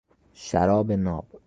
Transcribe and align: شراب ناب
شراب 0.33 0.91
ناب 0.91 1.27